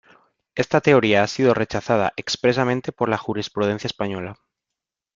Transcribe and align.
Esta 0.55 0.81
teoría 0.81 1.21
ha 1.21 1.27
sido 1.27 1.53
rechazada 1.53 2.11
expresamente 2.17 2.91
por 2.91 3.07
la 3.07 3.19
jurisprudencia 3.19 3.85
española. 3.85 4.35